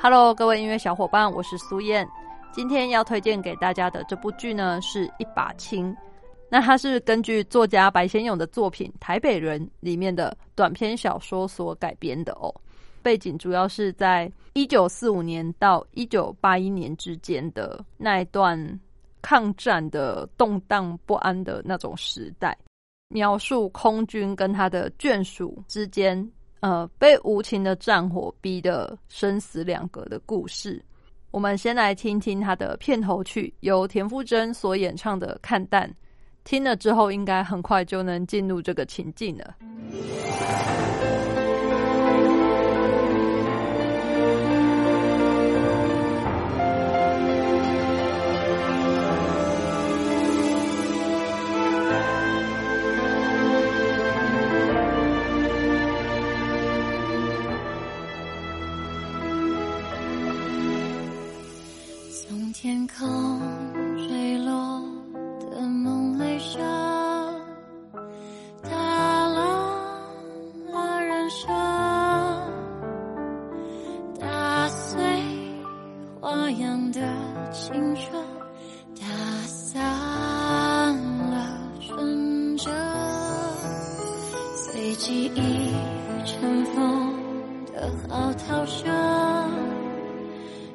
[0.00, 2.08] Hello，各位音乐小伙伴，我是苏燕。
[2.52, 5.94] 今天要推荐给大家的这部剧呢，是一把青。
[6.48, 12.54] 那它是根据作家白先勇的作品《台北人》里面的短篇小说所改编的哦。
[13.02, 18.80] 背景主要是在一九四五年到一九八一年之间的那一段
[19.20, 22.56] 抗战的动荡不安的那种时代，
[23.08, 26.30] 描述空军跟他的眷属之间。
[26.60, 30.84] 呃，被无情的战火逼得生死两隔的故事，
[31.30, 35.88] 我们先来听听他的片头曲，由田馥甄所演唱的《看淡》，
[36.42, 39.54] 听了之后应该很快就能进入这个情境了。
[88.18, 88.88] 的嚎啕声，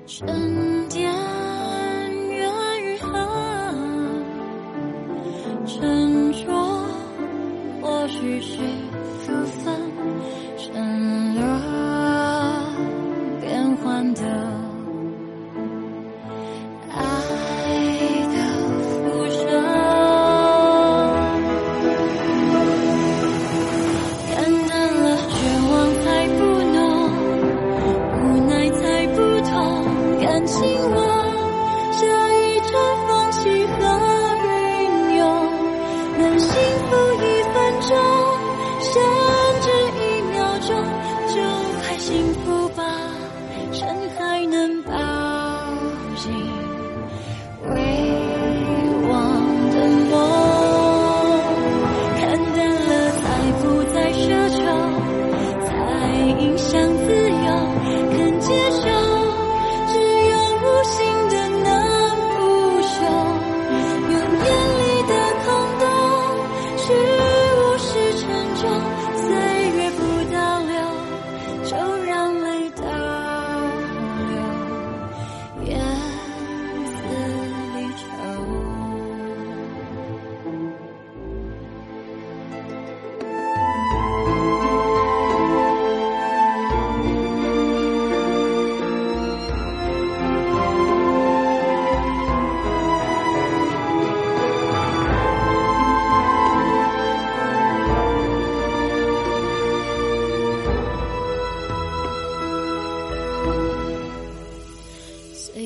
[0.08, 1.03] 沉淀。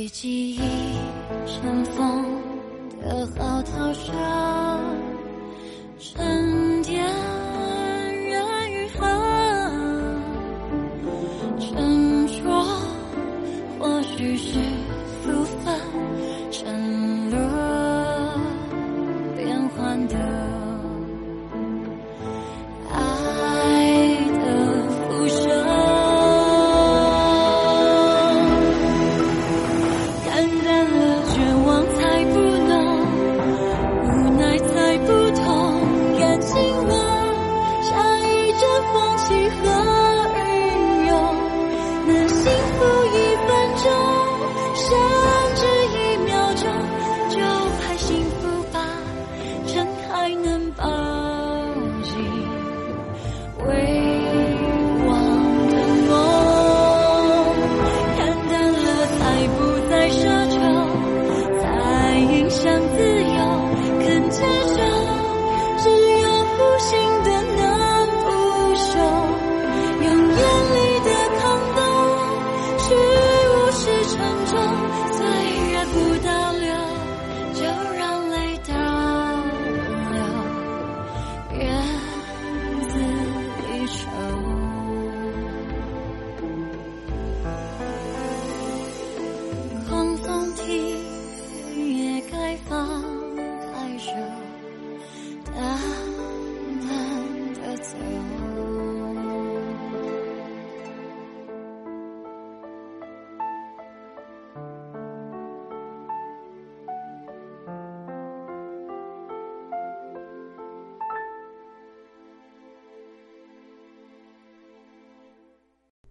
[0.09, 0.59] 记忆
[1.45, 2.23] 尘封
[3.01, 4.46] 的嚎啕声。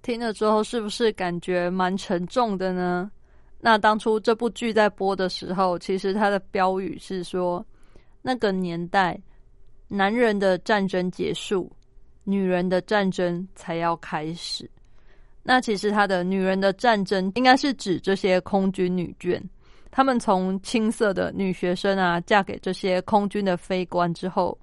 [0.06, 3.10] 听了之后是不是感觉蛮沉重的呢？
[3.58, 7.66] 那当初这部剧在播的时候，其实它的标语是说，
[8.22, 9.20] 那个年代，
[9.88, 11.68] 男人的战争结束，
[12.22, 14.70] 女人的战争才要开始。
[15.42, 19.42] 那其实他的女人的战争，应该是指这些空军女眷，
[19.90, 24.56] 她们从青涩的女学生啊，嫁给这些空军的飞官之后，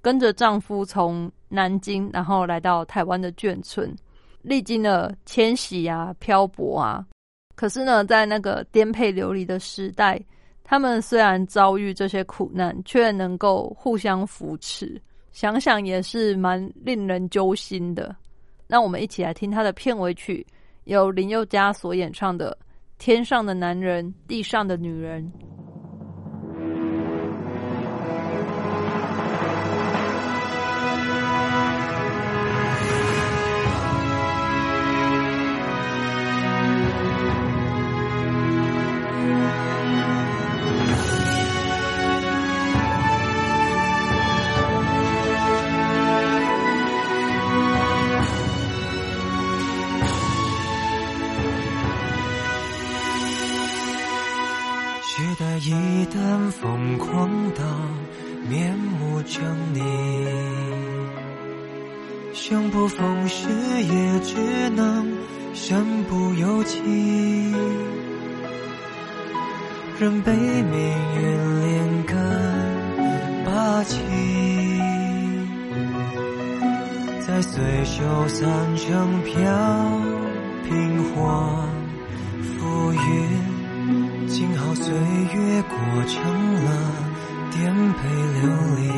[0.00, 3.94] 跟着丈夫从南京，然后来到台湾的眷村。
[4.42, 7.06] 历经了迁徙啊、漂泊啊，
[7.54, 10.20] 可是呢，在那个颠沛流离的时代，
[10.64, 15.00] 他们虽然遭遇这些苦难，却能够互相扶持，
[15.30, 18.14] 想想也是蛮令人揪心的。
[18.66, 20.46] 那我们一起来听他的片尾曲，
[20.84, 22.56] 由林宥嘉所演唱的
[22.98, 25.24] 《天上的男人，地上的女人》。
[55.64, 55.70] 一
[56.06, 57.62] 旦疯狂到
[58.48, 59.38] 面目狰
[59.72, 59.80] 狞，
[62.34, 65.16] 生不逢时也只能
[65.54, 66.80] 身不由己，
[70.00, 70.74] 任被命
[71.14, 72.16] 运连根
[73.44, 74.00] 拔起，
[77.24, 79.32] 在随手散成飘
[80.64, 81.56] 萍或
[82.58, 83.51] 浮云。
[84.32, 85.76] 幸好岁月过
[86.06, 86.70] 成了
[87.50, 88.08] 颠沛
[88.40, 88.48] 流
[88.78, 88.88] 离，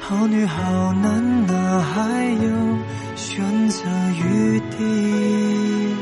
[0.00, 2.50] 好女好男哪还有
[3.14, 3.88] 选择
[4.18, 5.94] 余地？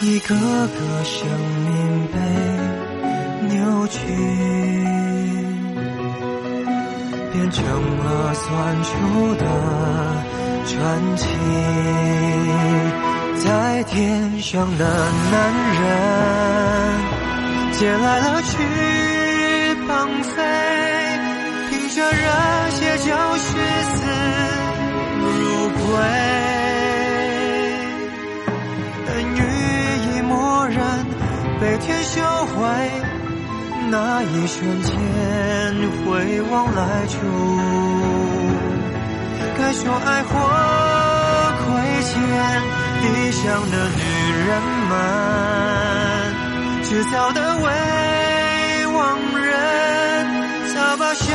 [0.00, 1.28] 一个个生
[1.66, 2.16] 命被
[3.54, 3.98] 扭曲，
[7.34, 7.62] 变成
[7.98, 9.44] 了酸楚的
[10.64, 11.26] 传奇。
[13.78, 14.84] 在天上的
[15.30, 15.38] 男
[15.80, 15.86] 人，
[17.74, 18.58] 借来了翅
[19.86, 20.42] 膀飞，
[21.70, 22.26] 凭着热
[22.70, 23.46] 血就视
[23.94, 24.02] 死
[25.20, 25.30] 如
[25.68, 25.78] 归。
[29.06, 29.38] 等羽
[30.08, 30.76] 翼蓦然
[31.60, 32.58] 被天收回，
[33.92, 34.92] 那一瞬间
[36.04, 37.14] 回望来处，
[39.56, 40.32] 该说爱或
[41.64, 41.66] 亏
[42.02, 42.18] 欠。
[43.00, 44.02] 地上的女
[44.46, 44.50] 人
[44.88, 44.92] 们，
[46.84, 47.66] 制造的未
[48.86, 48.98] 亡
[49.38, 49.54] 人，
[50.74, 51.26] 早把生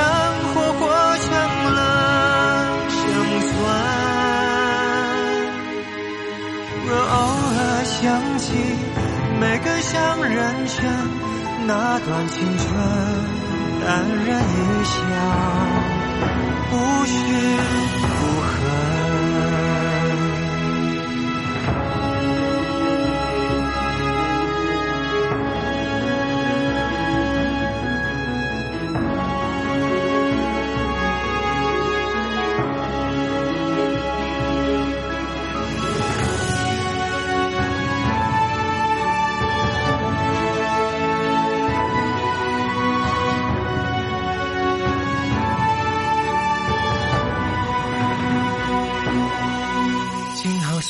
[0.53, 0.81] 活活
[1.17, 1.25] 成
[1.73, 1.77] 了
[2.89, 2.97] 生
[3.39, 3.51] 存。
[6.85, 7.15] 若偶
[7.55, 8.01] 尔想
[8.37, 8.43] 起
[9.39, 9.91] 没跟上
[10.23, 10.77] 人生
[11.65, 12.67] 那段青春，
[13.81, 13.87] 淡
[14.25, 14.51] 然一
[14.83, 14.91] 笑，
[16.69, 16.73] 不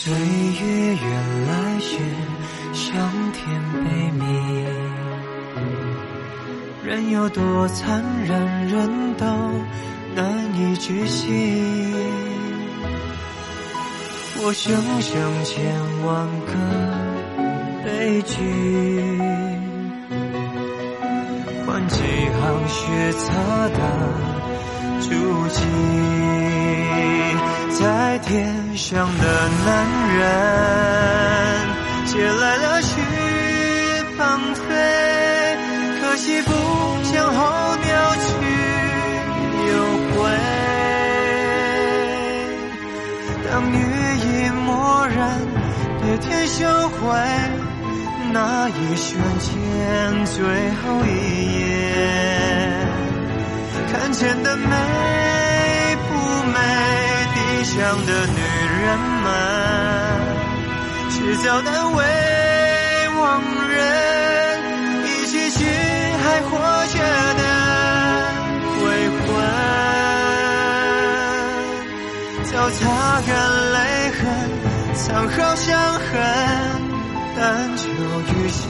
[0.04, 0.18] 岁月
[0.96, 1.96] 原来是
[2.74, 2.92] 向
[3.32, 3.42] 天
[3.72, 3.88] 悲
[4.20, 4.22] 悯，
[6.84, 7.30] 人有。
[7.30, 9.26] 多残忍，人都
[10.14, 11.96] 难以置信。
[14.44, 16.52] 我生生千万个
[17.86, 18.36] 悲剧，
[21.66, 22.04] 换几
[22.42, 23.32] 行血擦
[23.70, 23.80] 的
[25.00, 25.08] 足
[25.48, 25.64] 迹。
[27.80, 29.70] 在天上的男
[30.18, 30.24] 人，
[32.06, 32.90] 借来了翅
[34.18, 34.62] 膀飞，
[36.02, 36.52] 可惜不。
[37.14, 38.26] 向候鸟去
[39.68, 39.72] 又
[40.10, 40.16] 回，
[43.52, 43.76] 当羽
[44.18, 44.26] 翼
[44.66, 45.16] 蓦然
[46.02, 46.98] 被天收回，
[48.32, 50.34] 那一瞬间最
[50.82, 51.08] 后一
[51.60, 52.88] 眼，
[53.92, 54.66] 看见的美
[56.10, 56.12] 不
[56.48, 56.58] 美？
[57.64, 58.42] 想的女
[58.82, 59.32] 人们
[61.10, 62.04] 迟早难为
[63.22, 63.76] 亡人
[65.06, 65.66] 一起去
[66.22, 66.52] 还活
[66.88, 67.00] 着
[67.40, 67.42] 的
[68.82, 69.24] 鬼魂
[72.52, 72.82] 早擦
[73.22, 73.32] 干
[73.72, 73.78] 泪
[74.12, 74.22] 痕
[74.94, 76.12] 藏好伤痕
[77.38, 77.84] 但求
[78.28, 78.62] 余生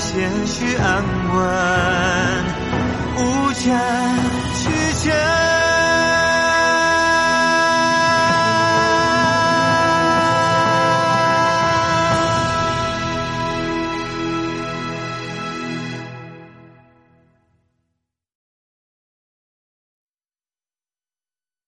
[0.00, 0.10] 些
[0.46, 2.62] 许安稳。
[3.14, 3.62] 无间
[4.54, 4.62] 去
[5.04, 5.41] 见